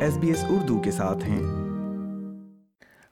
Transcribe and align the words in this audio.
S 0.00 0.18
B 0.18 0.28
S 0.28 0.44
Urdu 0.48 0.80
کے 0.80 0.90
ساتھ 0.90 1.24
ہیں۔ 1.24 1.42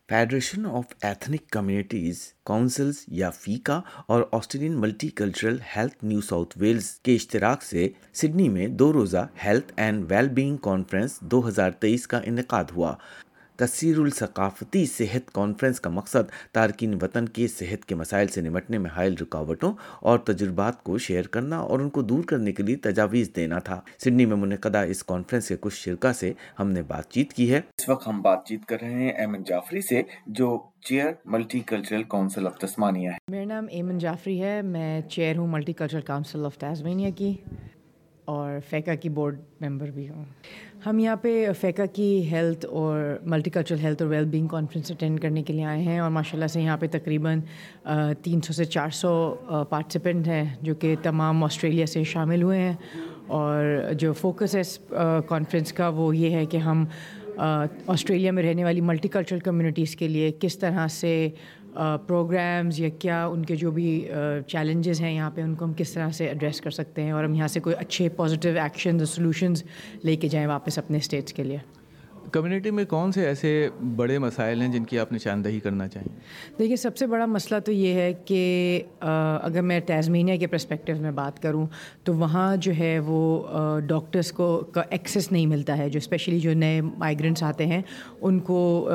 Federation 0.08 0.66
of 0.66 0.84
ethnic 1.02 1.50
communities 1.50 2.32
councils 2.44 3.04
یا 3.08 3.30
فیکا 3.30 3.80
اور 4.06 4.22
Australian 4.32 4.80
multicultural 5.08 5.58
health 5.76 6.04
New 6.04 6.20
South 6.20 6.58
Wales 6.60 6.90
کے 6.90 7.14
اشتراک 7.14 7.62
سے 7.62 7.88
سڈنی 8.14 8.48
میں 8.48 8.66
دو 8.66 8.92
روزہ 8.92 9.26
health 9.44 9.72
and 9.76 10.12
well 10.12 10.28
being 10.28 10.56
conference 10.56 11.20
دو 11.20 11.48
ہزار 11.48 11.70
تیئیس 11.70 12.06
کا 12.06 12.20
انعقاد 12.24 12.64
ہوا۔ 12.76 12.94
کثیر 13.56 13.98
الثقافتی 13.98 14.86
صحت 14.86 15.30
کانفرنس 15.32 15.80
کا 15.80 15.90
مقصد 15.90 16.52
تارکین 16.52 16.94
وطن 17.02 17.28
کے 17.28 17.48
صحت 17.48 17.84
کے 17.84 17.94
مسائل 17.94 18.28
سے 18.28 18.40
نمٹنے 18.40 18.78
میں 18.78 18.90
حائل 18.90 19.14
رکاوٹوں 19.20 19.72
اور 20.00 20.18
تجربات 20.18 20.84
کو 20.84 20.98
شیئر 20.98 21.22
کرنا 21.22 21.58
اور 21.58 21.78
ان 21.78 21.90
کو 21.90 22.02
دور 22.02 22.24
کرنے 22.24 22.52
کے 22.52 22.62
لیے 22.62 22.76
تجاویز 22.76 23.30
دینا 23.36 23.58
تھا۔ 23.58 23.80
سڈنی 23.98 24.26
میں 24.26 24.36
منعقدہ 24.36 24.78
اس 24.78 25.04
کانفرنس 25.04 25.48
کے 25.48 25.56
کچھ 25.60 25.74
شرکا 25.74 26.12
سے 26.12 26.32
ہم 26.58 26.70
نے 26.70 26.82
بات 26.82 27.10
چیت 27.10 27.32
کی 27.32 27.52
ہے۔ 27.52 27.60
اس 27.78 27.88
وقت 27.88 28.08
ہم 28.08 28.22
بات 28.22 28.46
چیت 28.46 28.64
کر 28.66 28.76
رہے 28.82 28.92
ہیں 28.92 29.10
ایمن 29.10 29.42
جعفری 29.42 29.80
سے 29.80 30.02
جو 30.26 30.62
chair 30.80 31.06
multicultural 31.60 32.02
council 32.02 32.46
of 32.46 32.58
Tasmania 32.58 33.08
ہے۔ 33.08 33.16
میرا 33.30 33.44
نام 33.44 33.66
ایمن 33.70 33.98
جعفری 33.98 34.42
ہے 34.42 34.62
میں 34.62 35.00
چیئر 35.00 35.36
ہوں 35.36 35.46
multi 35.46 35.72
cultural 35.72 36.00
council 36.00 36.44
of 36.44 36.58
Tasmania 36.58 37.10
کی۔ 37.10 37.34
اور 38.24 38.58
فیکا 38.70 38.94
کی 38.94 39.08
بورڈ 39.08 39.38
ممبر 39.60 39.90
بھی 39.90 40.08
ہوں۔ 40.08 40.24
ہم 40.86 40.98
یہاں 40.98 41.16
پہ 41.16 41.46
فیکا 41.60 41.86
کی 41.86 42.30
ہیلتھ 42.30 42.66
اور 42.66 43.18
ملٹی 43.22 43.50
کلچرل 43.50 43.78
ہیلتھ 43.78 44.02
اور 44.02 44.10
ویل 44.10 44.24
بینگ 44.24 44.46
کانفرنس 44.46 44.90
اٹینڈ 44.90 45.20
کرنے 45.20 45.42
کے 45.42 45.52
لیے 45.52 45.64
آئے 45.64 45.82
ہیں 45.82 45.98
اور 45.98 46.10
ماشاء 46.10 46.34
اللہ 46.34 46.46
سے 46.46 46.62
یہاں 46.62 46.76
پہ 46.76 46.86
تقریباً 46.90 47.40
تین 48.22 48.40
سو 48.40 48.52
سے 48.52 48.64
چار 48.64 48.90
سو 48.90 49.34
پارٹیسپینٹ 49.68 50.28
ہیں 50.28 50.54
جو 50.62 50.74
کہ 50.74 50.94
تمام 51.02 51.44
آسٹریلیا 51.44 51.86
سے 51.86 52.04
شامل 52.04 52.42
ہوئے 52.42 52.58
ہیں۔ 52.58 52.74
اور 53.26 53.64
جو 53.98 54.12
فوکس 54.12 54.54
ہے 54.54 54.60
اس 54.60 54.78
کانفرنس 55.28 55.72
کا 55.72 55.88
وہ 55.88 56.16
یہ 56.16 56.30
ہے 56.30 56.46
کہ 56.46 56.56
ہم 56.56 56.84
آسٹریلیا 57.86 58.32
میں 58.32 58.42
رہنے 58.42 58.64
والی 58.64 58.80
ملٹی 58.80 59.08
کلچرل 59.08 59.38
کمیونٹیز 59.38 59.96
کے 59.96 60.08
لیے 60.08 60.30
کس 60.40 60.58
طرح 60.58 60.88
سے 60.88 61.28
پروگرامز 62.06 62.80
یا 62.80 62.88
کیا 62.98 63.24
ان 63.26 63.44
کے 63.44 63.56
جو 63.56 63.70
بھی 63.70 63.86
چیلنجز 64.48 65.00
ہیں 65.00 65.12
یہاں 65.14 65.30
پہ، 65.34 65.40
ان 65.42 65.54
کو 65.54 65.64
ہم 65.64 65.72
کس 65.76 65.92
طرح 65.92 66.10
سے 66.10 66.28
ایڈریس 66.28 66.60
کر 66.60 66.70
سکتے 66.70 67.02
ہیں 67.02 67.12
اور 67.12 67.24
ہم 67.24 67.34
یہاں 67.34 67.48
سے 67.48 67.60
کوئی 67.60 67.76
اچھے 67.78 68.08
پازیٹیو 68.08 68.60
ایکشنز 68.62 69.00
اور 69.00 69.06
سلوشنز 69.06 69.62
لے 70.04 70.16
کے 70.16 70.28
جائیں 70.28 70.46
واپس 70.46 70.78
اپنے 70.78 70.98
اسٹیٹس 70.98 71.32
کے 71.32 71.42
لیے؟ 71.42 71.58
کمیونٹی 72.34 72.70
میں 72.70 72.84
کون 72.84 73.12
سے 73.12 73.26
ایسے 73.26 73.68
بڑے 73.96 74.18
مسائل 74.18 74.60
ہیں 74.60 74.68
جن 74.72 74.84
کی 74.84 74.98
آپ 74.98 75.12
نشاندہی 75.12 75.60
کرنا 75.60 75.86
چاہیں 75.88 76.08
دیکھیے، 76.58 76.76
سب 76.76 76.96
سے 76.96 77.06
بڑا 77.06 77.26
مسئلہ 77.26 77.58
تو 77.66 77.72
یہ 77.72 77.94
ہے 77.94 78.12
کہ 78.24 78.82
اگر 79.00 79.62
میں 79.62 79.78
ٹیزمینیا 79.86 80.36
کے 80.36 80.46
پرسپیکٹیو 80.46 80.96
میں 81.00 81.10
بات 81.10 81.42
کروں، 81.42 81.66
تو 82.04 82.14
وہاں 82.14 82.56
جو 82.56 82.72
ہے 82.78 82.98
وہ 83.06 83.78
ڈاکٹرس 83.88 84.32
کو 84.32 84.56
کا 84.72 84.82
ایکسیس 84.90 85.30
نہیں 85.32 85.46
ملتا 85.46 85.78
ہے، 85.78 85.88
جو 85.88 85.98
اسپیشلی 85.98 86.40
جو 86.40 86.54
نئے 86.54 86.80
مائیگرنٹس 86.82 87.42
آتے 87.42 87.66
ہیں، 87.66 87.80
ان 88.20 88.38
کو 88.40 88.88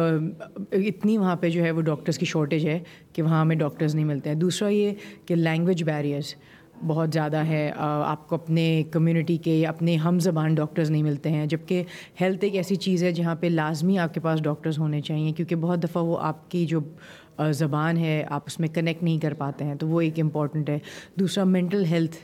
اتنی 0.72 1.17
وہاں 1.17 1.36
پہ 1.36 1.50
جو 1.50 1.64
ہے 1.64 1.72
وہ 1.72 1.82
ڈاکٹرس 1.82 2.17
کی 2.17 2.26
شارٹیج 2.26 2.67
ہے 2.67 2.80
کہ 3.14 3.22
وہاں 3.22 3.42
ہمیں 3.42 3.56
ڈاکٹرز 3.56 3.95
نہیں 3.95 4.06
ملتے 4.06 4.30
ہیں۔ 4.30 4.38
دوسرا 4.38 4.70
یہ 4.70 4.92
کہ 5.26 5.36
لینگویج 5.36 5.84
بیریئرس 5.84 6.36
بہت 6.88 7.14
زیادہ 7.14 7.38
ہے 7.38 7.72
آپ 7.76 8.28
کو 8.28 8.36
اپنے 8.36 8.84
کمیونٹی 8.92 9.38
کے 9.38 9.56
یا 9.56 9.70
اپنے 9.70 9.96
ہم 9.96 10.20
زبان 10.20 10.56
ڈاکٹرز 10.56 10.92
نہیں 10.92 11.04
ملتے 11.04 11.30
ہیں، 11.30 11.46
جبکہ 11.46 11.84
ہیلتھ 12.22 12.44
ایک 12.44 12.56
ایسی 12.56 12.76
چیز 12.76 13.04
ہے 13.04 13.12
جہاں 13.12 13.36
پہ 13.36 13.48
لازمی 13.48 13.98
آپ 14.00 14.14
کے 14.14 14.20
پاس 14.20 14.42
ڈاکٹرز 14.44 14.80
ہونے 14.80 15.02
چاہئیں 15.02 15.32
کیونکہ 15.34 15.56
بہت 15.56 15.84
دفعہ 15.84 16.04
وہ 16.04 16.18
آپ 16.22 16.50
کی 16.52 16.66
جو 16.66 16.80
زبان 17.54 17.98
ہے، 17.98 18.24
آپ 18.30 18.44
اس 18.48 18.60
میں 18.60 18.68
کنیکٹ 18.68 19.04
نہیں 19.04 19.20
کر 19.20 19.34
پاتے 19.34 19.66
ہیں، 19.66 19.76
تو 19.76 19.88
وہ 19.88 20.02
ایک 20.02 20.20
امپورٹنٹ 20.20 20.70
ہے۔ 20.70 20.78
دوسرا 21.20 21.44
مینٹل 21.44 21.86
ہیلتھ 21.86 22.18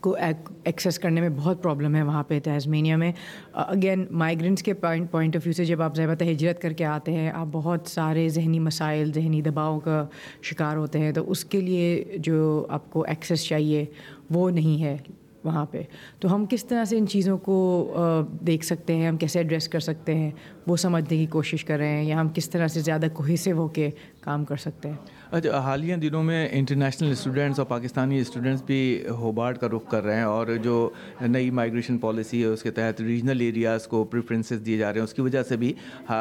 کو 0.00 0.16
ایکسیس 0.64 0.98
کرنے 0.98 1.20
میں 1.20 1.28
بہت 1.36 1.62
پرابلم 1.62 1.94
ہے 1.94 2.02
وہاں 2.02 2.22
پہ 2.22 2.40
تہزمینیا 2.44 2.96
میں۔ 2.96 3.08
uh, 3.08 3.64
اگین 3.68 4.06
مائیگرنٹس 4.10 4.62
کے 4.62 4.74
پوائنٹ 4.74 5.10
پوائنٹ 5.10 5.36
آف 5.36 5.42
ویو 5.44 5.52
سے 5.52 5.64
جب 5.64 5.82
آپ 5.82 5.96
ضبط 5.96 6.22
ہجرت 6.22 6.62
کر 6.62 6.72
کے 6.72 6.84
آتے 6.84 7.12
ہیں، 7.12 7.30
آپ 7.30 7.46
بہت 7.52 7.80
سارے 7.86 8.28
ذہنی 8.28 8.58
مسائل، 8.58 9.12
ذہنی 9.12 9.42
دباؤ 9.42 9.78
کا 9.78 10.06
شکار 10.42 10.76
ہوتے 10.76 10.98
ہیں۔ 10.98 11.12
تو 11.12 11.30
اس 11.30 11.44
کے 11.44 11.60
لیے 11.60 12.04
جو 12.18 12.66
آپ 12.68 12.90
کو 12.90 13.02
ایکسیس 13.02 13.44
چاہیے، 13.44 13.84
وہ 14.30 14.50
نہیں 14.50 14.82
ہے 14.82 14.96
وہاں 15.44 15.66
پہ۔ 15.66 15.82
تو 16.20 16.34
ہم 16.34 16.46
کس 16.50 16.64
طرح 16.64 16.84
سے 16.84 16.98
ان 16.98 17.06
چیزوں 17.06 17.38
کو 17.38 17.56
uh, 17.96 18.46
دیکھ 18.46 18.64
سکتے 18.64 18.96
ہیں؟ 18.96 19.08
ہم 19.08 19.16
کیسے 19.16 19.38
ایڈریس 19.38 19.68
کر 19.68 19.80
سکتے 19.80 20.14
ہیں؟ 20.14 20.30
وہ 20.66 20.76
سمجھنے 20.76 21.18
کی 21.18 21.26
کوشش 21.26 21.64
کر 21.64 21.78
رہے 21.78 21.88
ہیں، 21.88 22.04
یا 22.04 22.20
ہم 22.20 22.28
کس 22.34 22.50
طرح 22.50 22.66
سے 22.66 22.80
زیادہ 22.80 23.06
کوہیسو 23.14 23.52
ہو 23.52 23.68
کے 23.68 23.90
کام 24.20 24.44
کر 24.44 24.56
سکتے 24.56 24.88
ہیں۔ 24.88 24.96
اچھا 25.30 25.58
حالیہ 25.58 25.96
دنوں 25.96 26.22
میں 26.22 26.48
انٹرنیشنل 26.52 27.10
اسٹوڈنٹس 27.10 27.58
اور 27.58 27.66
پاکستانی 27.66 28.18
اسٹوڈنٹس 28.18 28.62
بھی 28.62 29.02
ہوبارٹ 29.18 29.58
کا 29.58 29.68
رخ 29.68 29.90
کر 29.90 30.04
رہے 30.04 30.16
ہیں 30.16 30.22
اور 30.22 30.46
جو 30.62 30.88
نئی 31.20 31.50
مائیگریشن 31.50 31.98
پالیسی 31.98 32.40
ہے 32.42 32.46
اس 32.46 32.62
کے 32.62 32.70
تحت 32.70 33.00
ریجنل 33.00 33.40
ایریاز 33.40 33.86
کو 33.86 34.04
پریفرنسز 34.04 34.64
دیے 34.66 34.78
جا 34.78 34.92
رہے 34.92 35.00
ہیں۔ 35.00 35.04
اس 35.04 35.14
کی 35.14 35.22
وجہ 35.22 35.42
سے 35.42 35.56
بھی 35.56 35.72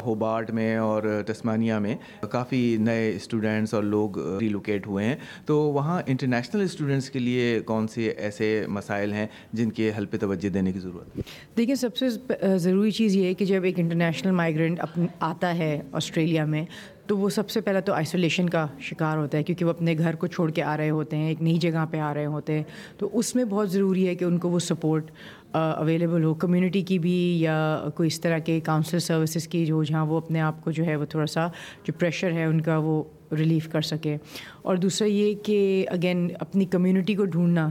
ہوبارٹ 0.06 0.52
میں 0.52 0.76
اور 0.78 1.04
ٹسمانیہ 1.28 1.74
میں 1.74 1.96
کافی 2.32 2.78
نئے 2.80 3.16
اسٹوڈنٹس 3.16 3.74
اور 3.74 3.84
لوگ 3.84 4.18
ریلوکیٹ 4.40 4.88
ہوئے 4.88 5.06
ہیں۔ 5.06 5.16
تو 5.46 5.58
وہاں 5.58 6.02
انٹرنیشنل 6.08 6.62
اسٹوڈنٹس 6.62 7.10
کے 7.10 7.20
لیے 7.20 7.60
کون 7.66 7.88
سے 7.88 8.08
ایسے 8.10 8.66
مسائل 8.68 9.14
ہیں 9.14 9.28
جن 9.54 9.72
کے 9.72 9.92
حل 9.98 10.06
پہ 10.06 10.18
توجہ 10.18 10.50
دینے 10.50 10.72
کی 10.72 10.80
ضرورت 10.80 11.18
ہے؟ 11.18 11.22
دیکھیں 11.58 11.76
سب 11.76 11.98
سے 11.98 12.10
ضروری 12.58 12.92
چیز 12.92 13.16
یہ 13.16 13.26
ہے 13.26 13.34
کہ 13.34 13.46
جب 13.46 13.64
ایک 13.64 13.80
انٹرنیشنل 13.80 14.32
مائیگرینٹ 14.32 14.80
آتا 15.20 15.58
ہے 15.58 15.82
آسٹریلیا 15.92 16.46
میں 16.46 16.66
تو 17.08 17.18
وہ 17.18 17.30
سب 17.30 17.50
سے 17.50 17.62
پہلا 17.62 17.80
تو 17.80 17.94
آئسولیشن 17.94 18.50
کا 18.50 18.68
شکار 18.80 19.18
ہوتا 19.18 19.38
ہے 19.38 19.44
کیونکہ 19.44 19.66
وہ 19.66 19.70
اپنے 19.70 19.96
گھر 19.98 20.16
کو 20.16 20.28
چھوڑ 20.28 20.52
کے 20.52 20.64
آ 20.64 20.78
رہے 20.78 20.90
ہوتے 20.90 21.18
ہیں، 21.18 21.28
ایک 21.28 21.42
نئی 21.42 21.58
جگہ 21.58 21.86
پہ 21.92 21.98
آ 21.98 22.14
رہے 22.14 22.26
ہوتے 22.26 22.54
ہیں۔ 22.54 22.64
تو 22.98 23.10
اس 23.14 23.36
میں 23.36 23.46
بہت 23.46 23.72
ضروری 23.72 24.08
ہے 24.08 24.16
کہ 24.16 24.26
ان 24.26 24.38
کو 24.38 24.50
وہ 24.50 24.60
سپورٹ 24.60 25.12
اویلیبل 25.54 26.24
ہو۔ 26.24 26.34
کمیونٹی 26.34 26.82
کی 26.82 27.00
بھی 27.00 27.42
یا 27.42 27.86
کوئی 27.96 28.08
اس 28.08 28.22
طرح 28.22 28.38
کے 28.38 28.60
کاؤنسل 28.60 29.00
سروسز 29.00 29.48
کی 29.48 29.66
جو 29.66 29.84
جہاں 29.84 30.06
وہ 30.06 30.18
اپنے 30.18 30.42
آپ 30.42 30.64
کو 30.64 30.72
جو 30.72 30.86
ہے 30.86 30.96
وہ 30.96 31.06
تھوڑا 31.06 31.26
سا 31.26 31.48
جو 31.84 31.94
پریشر 32.00 32.32
ہے 32.32 32.44
ان 32.44 32.62
کا 32.62 32.78
وہ 32.78 33.04
ریلیف 33.38 33.72
کر 33.72 33.82
سکے۔ 33.82 34.18
اور 34.62 34.76
دوسرا 34.76 35.08
یہ 35.08 35.34
کہ 35.44 35.86
اگین 35.90 36.28
اپنی 36.40 36.66
کمیونٹی 36.66 37.16
کو 37.16 37.26
ڈھونڈنا 37.26 37.70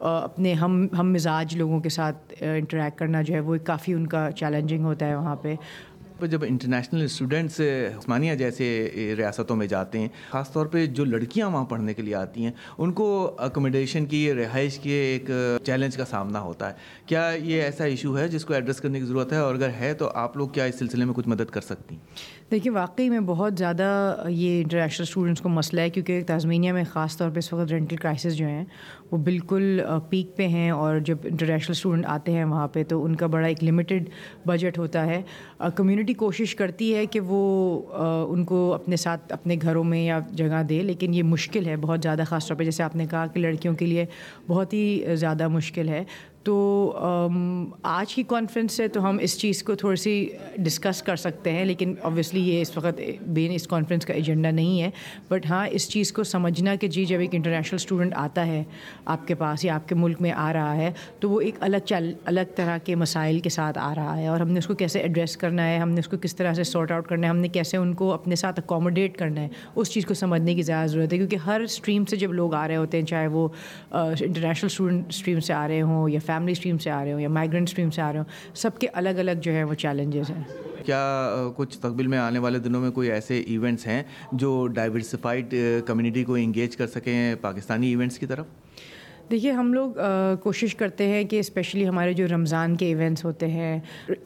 اپنے 0.00 0.52
ہم 0.52 0.86
ہم 0.98 1.12
مزاج 1.12 1.56
لوگوں 1.56 1.80
کے 1.80 1.88
ساتھ 1.88 2.34
انٹریکٹ 2.40 2.98
کرنا 2.98 3.22
جو 3.22 3.34
ہے 3.34 3.40
وہ 3.40 3.56
کافی 3.64 3.94
ان 3.94 4.06
کا 4.06 4.30
چیلنجنگ 4.36 4.84
ہوتا 4.84 5.06
ہے 5.06 5.14
وہاں 5.14 5.36
پہ۔ 5.36 5.54
جب 6.26 6.42
انٹرنیشنل 6.42 7.04
اسٹوڈنٹس 7.04 7.60
عثمانیہ 7.98 8.34
جیسے 8.34 8.90
ریاستوں 9.16 9.56
میں 9.56 9.66
جاتے 9.66 9.98
ہیں، 9.98 10.08
خاص 10.30 10.52
طور 10.52 10.66
پہ 10.66 10.86
جو 10.86 11.04
لڑکیاں 11.04 11.50
وہاں 11.50 11.64
پڑھنے 11.64 11.94
کے 11.94 12.02
لیے 12.02 12.14
آتی 12.14 12.44
ہیں، 12.44 12.52
ان 12.78 12.92
کو 12.92 13.36
اکوموڈیشن 13.38 14.06
کی، 14.06 14.34
رہائش 14.34 14.78
کے 14.78 14.90
ایک 14.90 15.30
چیلنج 15.64 15.96
کا 15.96 16.04
سامنا 16.04 16.40
ہوتا 16.40 16.68
ہے۔ 16.68 16.74
کیا 17.06 17.32
یہ 17.42 17.62
ایسا 17.62 17.84
ایشو 17.84 18.18
ہے 18.18 18.28
جس 18.28 18.44
کو 18.44 18.54
ایڈریس 18.54 18.76
کرنے 18.76 19.00
کی 19.00 19.04
ضرورت 19.04 19.32
ہے؟ 19.32 19.38
اور 19.38 19.54
اگر 19.54 19.68
ہے 19.80 19.94
تو 19.94 20.10
آپ 20.14 20.36
لوگ 20.36 20.48
کیا 20.48 20.64
اس 20.64 20.78
سلسلے 20.78 21.04
میں 21.04 21.14
کچھ 21.14 21.28
مدد 21.28 21.50
کر 21.50 21.60
سکتی 21.60 21.94
ہیں؟ 21.94 22.02
دیکھیے، 22.50 22.72
واقعی 22.72 23.08
میں 23.08 23.20
بہت 23.20 23.52
زیادہ 23.58 24.16
یہ 24.28 24.62
انٹرنیشنل 24.62 25.06
اسٹوڈنٹس 25.08 25.40
کو 25.40 25.48
مسئلہ 25.48 25.80
ہے، 25.80 25.90
کیونکہ 25.90 26.22
تازمینیا 26.26 26.72
میں 26.72 26.84
خاص 26.90 27.16
طور 27.16 27.30
پہ 27.30 27.38
اس 27.38 27.52
وقت 27.52 27.72
رینٹل 27.72 27.96
کرائسس 27.96 28.36
جو 28.36 28.46
ہیں، 28.46 28.64
وہ 29.10 29.18
بالکل 29.18 29.80
پیک 30.08 30.36
پہ 30.36 30.48
ہیں۔ 30.48 30.70
اور 30.70 30.98
جب 30.98 31.16
انٹرنیشنل 31.24 31.70
اسٹوڈنٹ 31.70 32.06
آتے 32.06 32.32
ہیں 32.32 32.44
وہاں 32.44 32.68
پہ 32.68 32.84
تو 32.84 33.04
ان 33.04 33.16
کا 33.16 33.26
بڑا 33.26 33.46
ایک 33.46 33.64
لمیٹڈ 33.64 34.08
بجٹ 34.46 34.78
ہوتا 34.78 35.06
ہے۔ 35.06 35.22
کمیونٹی 35.74 36.07
کوشش 36.14 36.54
کرتی 36.54 36.94
ہے 36.94 37.06
کہ 37.06 37.20
وہ 37.20 37.82
ان 38.28 38.44
کو 38.44 38.74
اپنے 38.74 38.96
ساتھ 38.96 39.32
اپنے 39.32 39.56
گھروں 39.62 39.84
میں 39.84 40.04
یا 40.06 40.18
جگہ 40.32 40.62
دے، 40.68 40.82
لیکن 40.82 41.14
یہ 41.14 41.22
مشکل 41.22 41.66
ہے، 41.66 41.76
بہت 41.76 42.00
زیادہ 42.02 42.22
خاص 42.28 42.46
طور 42.48 42.56
پہ 42.56 42.64
جیسے 42.64 42.82
آپ 42.82 42.96
نے 42.96 43.06
کہا 43.10 43.26
کہ 43.26 43.40
لڑکیوں 43.40 43.74
کے 43.74 43.86
لیے 43.86 44.04
بہت 44.48 44.72
ہی 44.72 45.04
زیادہ 45.14 45.48
مشکل 45.48 45.88
ہے۔ 45.88 46.04
تو 46.48 47.76
آج 47.82 48.14
کی 48.14 48.22
کانفرنس 48.28 48.72
سے 48.72 48.86
تو 48.88 49.08
ہم 49.08 49.18
اس 49.22 49.38
چیز 49.38 49.62
کو 49.62 49.74
تھوڑی 49.74 49.96
سی 49.96 50.28
ڈسکس 50.56 51.02
کر 51.02 51.16
سکتے 51.16 51.52
ہیں، 51.52 51.64
لیکن 51.64 51.94
اوبیسلی 52.02 52.40
یہ 52.40 52.60
اس 52.60 52.76
وقت 52.76 53.00
بین 53.28 53.52
اس 53.54 53.66
کانفرنس 53.68 54.06
کا 54.06 54.14
ایجنڈا 54.14 54.50
نہیں 54.50 54.80
ہے۔ 54.82 54.90
بٹ 55.28 55.46
ہاں 55.46 55.66
اس 55.70 55.88
چیز 55.88 56.12
کو 56.12 56.24
سمجھنا 56.24 56.74
کہ 56.74 56.88
جی 56.88 57.04
جب 57.04 57.20
ایک 57.20 57.34
انٹرنیشنل 57.34 57.76
اسٹوڈنٹ 57.76 58.14
آتا 58.16 58.46
ہے 58.46 58.62
آپ 59.04 59.26
کے 59.28 59.34
پاس 59.34 59.64
یا 59.64 59.74
آپ 59.74 59.88
کے 59.88 59.94
ملک 59.94 60.20
میں 60.20 60.32
آ 60.32 60.52
رہا 60.52 60.76
ہے، 60.76 60.90
تو 61.20 61.30
وہ 61.30 61.40
ایک 61.40 61.54
الگ 61.60 61.76
چل، 61.86 62.12
الگ 62.24 62.54
طرح 62.56 62.78
کے 62.84 62.94
مسائل 62.94 63.38
کے 63.40 63.48
ساتھ 63.48 63.78
آ 63.78 63.94
رہا 63.94 64.16
ہے۔ 64.16 64.26
اور 64.26 64.40
ہم 64.40 64.48
نے 64.48 64.58
اس 64.58 64.66
کو 64.66 64.74
کیسے 64.74 65.00
ایڈریس 65.00 65.36
کرنا 65.36 65.66
ہے، 65.68 65.78
ہم 65.78 65.90
نے 65.90 66.00
اس 66.00 66.08
کو 66.08 66.16
کس 66.22 66.36
طرح 66.36 66.54
سے 66.54 66.64
سارٹ 66.64 66.92
آؤٹ 66.92 67.06
کرنا 67.08 67.26
ہے، 67.26 67.30
ہم 67.30 67.38
نے 67.38 67.48
کیسے 67.48 67.76
ان 67.76 67.94
کو 67.94 68.12
اپنے 68.12 68.36
ساتھ 68.36 68.60
اکوموڈیٹ 68.60 69.18
کرنا 69.18 69.40
ہے، 69.40 69.48
اس 69.74 69.90
چیز 69.90 70.06
کو 70.06 70.14
سمجھنے 70.14 70.54
کی 70.54 70.62
زیادہ 70.62 70.86
ضرورت 70.88 71.12
ہے۔ 71.12 71.18
کیونکہ 71.18 71.36
ہر 71.36 71.60
اسٹریم 71.60 72.04
سے 72.04 72.16
جب 72.16 72.32
لوگ 72.32 72.54
آ 72.54 72.66
رہے 72.68 72.76
ہوتے 72.76 72.98
ہیں، 72.98 73.06
چاہے 73.06 73.26
وہ 73.26 73.48
انٹرنیشنل 73.92 74.66
اسٹوڈنٹ 74.66 75.04
اسٹریم 75.08 75.40
سے 75.40 75.52
آ 75.52 75.66
رہے 75.68 75.80
ہوں 75.82 76.08
یا 76.08 76.18
فیملی 76.26 76.36
فیملی 76.38 76.52
اسٹریم 76.52 76.78
سے 76.78 76.90
آ 76.90 77.04
رہے 77.04 77.12
ہوں 77.12 77.20
یا 77.20 77.28
مائیگرنٹ 77.28 77.68
اسٹریم 77.68 77.90
سے 77.90 78.02
آ 78.02 78.12
رہے 78.12 78.18
ہوں، 78.18 78.54
سب 78.54 78.78
کے 78.78 78.88
الگ 78.92 79.18
الگ 79.18 79.40
جو 79.42 79.52
ہے 79.52 79.64
وہ 79.64 79.74
چیلنجز 79.74 80.30
ہیں۔ 80.30 80.42
کیا 80.84 81.02
کچھ 81.56 81.78
تقبل 81.78 82.06
میں 82.06 82.18
آنے 82.18 82.38
والے 82.38 82.58
دنوں 82.58 82.80
میں 82.80 82.90
کوئی 82.90 83.10
ایسے 83.10 83.38
ایونٹس 83.40 83.86
ہیں 83.86 84.02
جو 84.32 84.66
ڈائیورسفائڈ 84.74 85.54
کمیونٹی 85.86 86.24
کو 86.24 86.34
انگیج 86.34 86.76
کر 86.76 86.86
سکیں 86.86 87.34
پاکستانی 87.40 87.88
ایونٹس 87.88 88.18
کی 88.18 88.26
طرف؟ 88.26 88.46
دیکھیے، 89.30 89.50
ہم 89.52 89.72
لوگ 89.72 89.98
کوشش 90.42 90.74
کرتے 90.74 91.06
ہیں 91.08 91.22
کہ 91.24 91.38
اسپیشلی 91.40 91.86
ہمارے 91.88 92.12
جو 92.12 92.26
رمضان 92.28 92.76
کے 92.76 92.86
ایونٹس 92.86 93.24
ہوتے 93.24 93.46
ہیں 93.46 93.78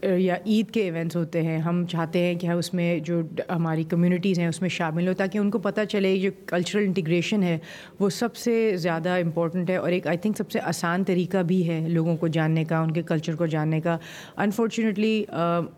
یا 0.03 0.35
عید 0.47 0.71
کے 0.71 0.83
ایونٹس 0.83 1.17
ہوتے 1.17 1.43
ہیں، 1.43 1.59
ہم 1.59 1.85
چاہتے 1.91 2.19
ہیں 2.19 2.35
کہ 2.41 2.49
اس 2.49 2.73
میں 2.75 2.99
جو 3.07 3.21
ہماری 3.51 3.85
کمیونٹیز 3.91 4.39
ہیں، 4.39 4.47
اس 4.47 4.61
میں 4.61 4.69
شامل 4.69 5.09
ہو 5.09 5.15
تاکہ 5.15 5.39
ان 5.39 5.51
کو 5.51 5.59
پتہ 5.59 5.81
چلے 5.89 6.17
جو 6.19 6.31
کلچرل 6.47 6.85
انٹیگریشن 6.85 7.43
ہے، 7.43 7.59
وہ 8.01 8.09
سب 8.11 8.37
سے 8.37 8.55
زیادہ 8.77 9.17
امپورٹنٹ 9.23 9.71
ہے 9.71 9.77
اور 9.77 9.91
ایک 9.93 10.07
آئی 10.07 10.19
تھنک 10.19 10.37
سب 10.37 10.51
سے 10.51 10.61
آسان 10.65 11.05
طریقہ 11.05 11.43
بھی 11.43 11.67
ہے 11.69 11.81
لوگوں 11.89 12.17
کو 12.17 12.29
جاننے 12.29 12.65
کا، 12.65 12.79
ان 12.81 12.91
کے 12.93 13.03
کلچر 13.09 13.37
کو 13.37 13.47
جاننے 13.47 13.81
کا۔ 13.81 13.97
انفارچونیٹلی 14.37 15.25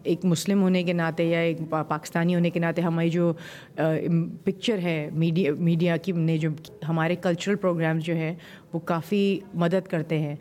ایک 0.05 0.25
مسلم 0.25 0.63
ہونے 0.63 0.83
کے 0.85 0.93
ناطے 0.93 1.25
یا 1.25 1.39
ایک 1.39 1.59
پاکستانی 1.89 2.35
ہونے 2.35 2.51
کے 2.51 2.61
ناطے 2.61 2.83
ہماری 2.83 3.11
جو 3.11 3.33
پکچر 3.77 4.79
ہے 4.83 5.09
میڈیا 5.13 5.53
میڈیا 5.59 5.97
کی 5.97 6.13
نے 6.13 6.39
جو 6.39 6.51
ہمارے 6.89 7.17
کلچرل 7.23 7.57
پروگرامز 7.57 8.03
جو 8.05 8.17
ہے 8.17 8.35
وہ 8.75 8.81
کافی 8.81 9.41
مدد 9.55 9.89
کرتے 9.89 10.19
ہیں 10.19 10.37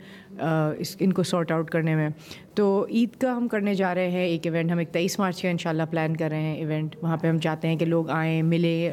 اس 0.78 0.96
ان 1.00 1.14
کو 1.14 1.24
سارٹ 1.24 1.52
آؤٹ 1.52 1.70
کرنے 1.70 1.96
میں۔ 1.96 2.10
تو 2.54 2.86
عید 2.90 3.16
کا 3.22 3.36
ہم 3.38 3.48
کرنے 3.48 3.74
جا 3.74 3.96
رہے 3.96 4.12
ہیں 4.12 4.26
ایک 4.26 4.48
ایونٹ 4.48 4.72
ہم 4.72 4.78
ایک 4.78 4.90
تیئیس 4.92 5.20
مارچ 5.20 5.42
کا 5.42 5.50
ان 5.50 5.58
شاء 5.58 5.70
اللہ 5.70 5.84
پلان 5.92 6.18
کر 6.18 6.30
رہے 6.30 6.42
ہیں 6.42 6.56
ایونٹ 6.56 6.96
وہاں 7.02 7.18
پہ 7.18 7.28
ہم 7.28 7.40
چاہتے 7.40 7.68
ہیں 7.68 7.76
کہ 7.76 7.86
لوگ 7.86 8.10
آئیں 8.10 8.42
ملیں 8.42 8.92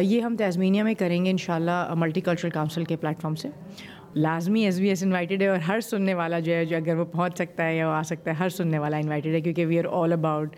یہ 0.00 0.20
ہم 0.20 0.36
تیزمینیا 0.36 0.84
میں 0.84 0.94
کریں 0.94 1.24
گے 1.24 1.30
ان 1.30 1.36
شاء 1.36 1.54
اللہ 1.54 1.94
ملٹی 1.96 2.20
کلچرل 2.20 2.50
کاؤنسل 2.50 2.84
کے 2.84 2.96
پلیٹفارم 2.96 3.34
سے۔ 3.34 3.48
لازمی 4.14 4.64
ایس 4.64 4.78
بی 4.80 4.88
ایس 4.88 5.02
انوائٹیڈ 5.02 5.42
ہے 5.42 5.46
اور 5.48 5.58
ہر 5.58 5.80
سننے 5.80 6.14
والا 6.14 6.38
جو 6.38 6.52
ہے 6.54 6.64
جو 6.64 6.76
اگر 6.76 6.96
وہ 6.96 7.04
پہنچ 7.04 7.36
سکتا 7.36 7.66
ہے 7.66 7.76
یا 7.76 7.88
وہ 7.88 7.92
آ 7.92 8.02
سکتا 8.02 8.30
ہے، 8.30 8.36
ہر 8.36 8.48
سننے 8.48 8.78
والا 8.78 8.96
انوائٹیڈ 8.96 9.34
ہے 9.34 9.40
کیونکہ 9.40 9.66
وی 9.66 9.78
آر 9.78 9.84
آل 9.92 10.12
اباؤٹ 10.12 10.56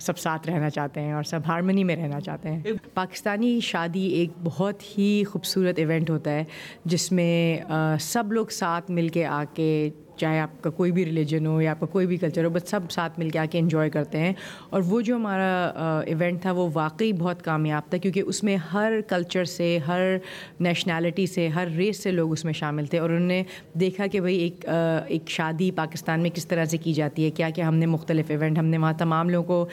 سب 0.00 0.18
ساتھ 0.18 0.48
رہنا 0.48 0.70
چاہتے 0.70 1.00
ہیں 1.00 1.12
اور 1.12 1.22
سب 1.22 1.40
ہارمنی 1.46 1.84
میں 1.84 1.96
رہنا 1.96 2.20
چاہتے 2.20 2.50
ہیں۔ 2.50 2.72
پاکستانی 2.94 3.58
شادی 3.62 4.06
ایک 4.08 4.30
بہت 4.44 4.82
ہی 4.98 5.22
خوبصورت 5.24 5.78
ایونٹ 5.78 6.10
ہوتا 6.10 6.30
ہے 6.30 6.44
جس 6.84 7.10
میں 7.12 7.56
سب 8.00 8.32
لوگ 8.32 8.46
ساتھ 8.50 8.90
مل 8.90 9.08
کے 9.08 9.26
آ 9.26 9.42
کے 9.54 9.90
چاہے 10.22 10.40
آپ 10.40 10.62
کا 10.62 10.70
کوئی 10.70 10.92
بھی 10.92 11.04
ریلیجن 11.04 11.46
ہو 11.46 11.60
یا 11.62 11.70
آپ 11.70 11.80
کا 11.80 11.86
کوئی 11.86 12.06
بھی 12.06 12.16
کلچر 12.16 12.44
ہو 12.44 12.50
بس 12.50 12.62
سب 12.66 12.80
ساتھ 12.90 13.18
مل 13.18 13.30
کے 13.30 13.38
آ 13.38 13.44
کے 13.50 13.58
انجوائے 13.58 13.90
کرتے 13.90 14.18
ہیں۔ 14.18 14.32
اور 14.70 14.82
وہ 14.86 15.00
جو 15.00 15.16
ہمارا 15.16 15.70
ایونٹ 16.06 16.42
تھا 16.42 16.52
وہ 16.52 16.68
واقعی 16.74 17.12
بہت 17.12 17.42
کامیاب 17.42 17.82
تھا 17.90 17.98
کیونکہ 17.98 18.20
اس 18.20 18.42
میں 18.44 18.56
ہر 18.56 18.92
کلچر 19.08 19.44
سے 19.44 19.78
ہر 19.86 20.16
نیشنلٹی 20.60 21.26
سے 21.26 21.48
ہر 21.48 21.68
ریس 21.76 22.02
سے 22.02 22.10
لوگ 22.10 22.32
اس 22.32 22.44
میں 22.44 22.52
شامل 22.52 22.86
تھے۔ 22.86 22.98
اور 22.98 23.10
انہوں 23.10 23.26
نے 23.26 23.42
دیکھا 23.80 24.06
کہ 24.06 24.20
بھائی 24.20 24.36
ایک 24.38 24.64
ایک 25.08 25.30
شادی 25.30 25.70
پاکستان 25.70 26.20
میں 26.20 26.30
کس 26.34 26.46
طرح 26.46 26.64
سے 26.64 26.76
کی 26.76 26.92
جاتی 26.92 27.24
ہے 27.24 27.30
کیا 27.30 27.50
کیا 27.50 27.68
ہم 27.68 27.74
نے 27.74 27.86
مختلف 27.86 28.30
ایونٹ 28.30 28.58
ہم 28.58 28.66
نے 28.66 28.78
وہاں 28.78 28.92
تمام 28.98 29.30
لوگوں 29.30 29.46
کو 29.48 29.68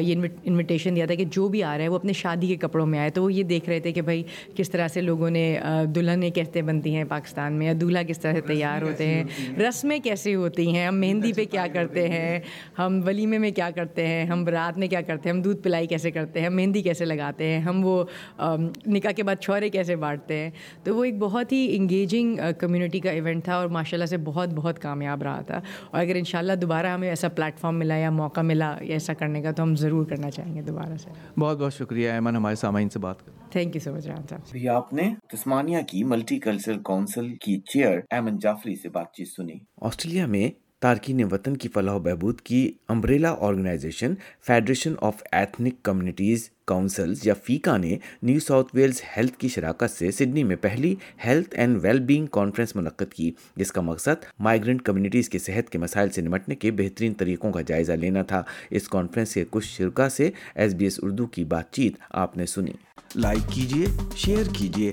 یہ 0.00 0.14
انویٹیشن 0.44 0.96
دیا 0.96 1.06
تھا 1.06 1.14
کہ 1.14 1.24
جو 1.24 1.48
بھی 1.48 1.62
آ 1.62 1.76
رہا 1.76 1.84
ہے 1.84 1.88
وہ 1.88 1.96
اپنے 1.96 2.12
شادی 2.12 2.46
کے 2.46 2.56
کپڑوں 2.56 2.86
میں 2.86 2.98
آئے۔ 2.98 3.10
تو 3.10 3.22
وہ 3.22 3.32
یہ 3.32 3.42
دیکھ 3.42 3.68
رہے 3.68 3.80
تھے 3.80 3.92
کہ 3.92 4.02
بھائی 4.02 4.22
کس 4.56 4.70
طرح 4.70 4.88
سے 4.88 5.00
لوگوں 5.00 5.30
نے 5.30 5.44
دلہنیں 5.94 6.30
کیسے 6.30 6.62
بنتی 6.62 6.94
ہیں 6.96 7.04
پاکستان 7.08 7.52
میں 7.52 7.66
یا 7.66 7.72
دولہا 7.80 8.02
کس 8.02 8.20
طرح 8.20 8.32
سے 8.32 8.40
تیار 8.40 8.82
ہوتے 8.82 9.06
ہیں۔ 9.06 9.24
رسم 9.68 9.85
رسمیں 9.86 9.98
کیسے 9.98 10.34
ہوتی 10.34 10.76
ہیں؟ 10.76 10.86
ہم 10.86 11.00
مہندی 11.00 11.32
پہ 11.32 11.44
کیا 11.44 11.66
کرتے 11.72 12.08
ہیں؟ 12.08 12.40
ہم 12.78 13.00
ولیمے 13.06 13.38
میں 13.38 13.50
کیا 13.50 13.70
کرتے 13.70 14.06
ہیں؟ 14.06 14.24
ہم 14.24 14.48
رات 14.48 14.78
میں 14.78 14.88
کیا 14.88 15.00
کرتے 15.00 15.28
ہیں؟ 15.28 15.36
ہم 15.36 15.42
دودھ 15.42 15.62
پلائی 15.62 15.86
کیسے 15.86 16.10
کرتے 16.10 16.40
ہیں؟ 16.40 16.46
ہم 16.46 16.56
مہندی 16.56 16.82
کیسے 16.82 17.04
لگاتے 17.04 17.46
ہیں؟ 17.46 17.58
ہم 17.58 17.84
وہ 17.84 18.04
نکاح 18.86 19.10
کے 19.10 19.22
بعد 19.22 19.42
چھوڑے 19.42 19.68
کیسے 19.68 19.96
بانٹتے 19.96 20.36
ہیں؟ 20.38 20.50
تو 20.84 20.96
وہ 20.96 21.04
ایک 21.04 21.18
بہت 21.18 21.52
ہی 21.52 21.76
انگیجنگ 21.76 22.36
کمیونٹی 22.58 23.00
کا 23.00 23.10
ایونٹ 23.10 23.44
تھا 23.44 23.54
اور 23.54 23.68
ماشاء 23.68 23.96
اللہ 23.96 24.06
سے 24.06 24.16
بہت 24.16 24.48
بہت 24.48 24.78
کامیاب 24.78 25.22
رہا 25.22 25.40
تھا۔ 25.40 25.60
اور 25.90 26.00
اگر 26.00 26.14
ان 26.14 26.24
شاء 26.24 26.38
اللہ 26.38 26.52
دوبارہ 26.52 26.86
ہمیں 26.86 27.08
ایسا 27.08 27.28
پلیٹفارم 27.28 27.78
ملا 27.78 27.96
یا 27.96 28.10
موقع 28.10 28.40
ملا 28.40 28.76
ایسا 28.80 29.14
کرنے 29.14 29.42
کا 29.42 29.50
تو 29.50 29.62
ہم 29.62 29.76
ضرور 29.76 30.06
کرنا 30.06 30.30
چاہیں 30.30 30.54
گے 30.54 30.62
دوبارہ 30.62 30.96
سے۔ 30.96 31.40
بہت 31.40 31.58
بہت 31.58 31.74
شکریہ 31.74 32.10
ایمن 32.10 32.36
ہمارے 32.36 32.54
سامعین 32.54 32.88
سے 32.88 32.98
بات 32.98 33.26
کر۔ 33.26 33.32
Thank 33.50 33.76
you 33.76 33.80
so 33.80 33.94
much 33.94 34.06
Ram 34.06 34.26
صاحب۔ 34.30 34.56
آپ 34.70 34.92
نے 34.92 35.14
تسمانیہ 35.32 35.78
کی 35.88 36.04
ملٹی 36.04 36.38
کلچرل 36.38 36.78
کونسل 36.78 37.34
کی 37.34 37.58
چیئر 37.58 37.98
ایمن 38.10 38.38
جعفری 38.38 38.76
سے 38.76 38.88
بات 38.88 39.12
چیت 39.12 39.28
سنی۔ 39.28 39.54
آسٹریلیا 39.80 40.26
میں 40.26 40.50
تارکین 40.80 41.24
وطن 41.30 41.56
کی 41.56 41.68
فلاح 41.68 41.94
و 41.94 41.98
بہبود 41.98 42.40
کی 42.40 42.72
umbrella 42.88 43.34
organisation, 43.40 44.14
Federation 44.46 44.94
of 45.00 45.22
Ethnic 45.32 45.82
Communities 45.82 46.50
Councils 46.66 47.26
یا 47.26 47.34
فیکا 47.34 47.76
نے 47.76 47.98
نیو 48.22 48.40
ساؤتھ 48.40 48.68
ویلز 48.74 49.00
ہیلتھ 49.16 49.36
کی 49.38 49.48
شراکت 49.48 49.90
سے 49.90 50.10
سڈنی 50.10 50.44
میں 50.44 50.56
پہلی 50.56 50.94
health 51.24 51.54
and 51.54 51.78
well 51.82 52.00
being 52.00 52.26
conference 52.26 52.76
منعقد 52.76 53.14
کی، 53.14 53.30
جس 53.56 53.72
کا 53.72 53.80
مقصد 53.80 54.24
مائیگرنٹ 54.38 54.82
کمیونٹیز 54.82 55.28
کے 55.28 55.38
صحت 55.38 55.70
کے 55.70 55.78
مسائل 55.78 56.10
سے 56.10 56.20
نمٹنے 56.20 56.54
کے 56.54 56.70
بہترین 56.70 57.14
طریقوں 57.14 57.52
کا 57.52 57.60
جائزہ 57.60 57.92
لینا 57.92 58.22
تھا۔ 58.22 58.42
اس 58.70 58.88
کانفرنس 58.88 59.34
کے 59.34 59.44
کچھ 59.50 59.66
شرکا 59.66 60.08
سے 60.08 60.30
ایس 60.54 60.74
بی 60.74 60.84
ایس 60.84 61.00
اردو 61.02 61.26
کی 61.26 61.44
بات 61.44 61.72
چیت 61.72 61.92
آپ 62.10 62.36
نے 62.36 62.46
سنی۔ 62.46 62.72
لائک 63.16 63.52
کیجیے 63.52 63.86
شیئر 64.16 64.44
کیجیے 64.52 64.92